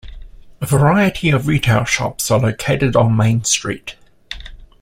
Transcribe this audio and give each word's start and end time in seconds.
A 0.61 0.65
variety 0.65 1.29
of 1.29 1.45
retail 1.45 1.85
shops 1.85 2.31
are 2.31 2.39
located 2.39 2.95
on 2.95 3.15
Main 3.15 3.43
Street. 3.43 3.97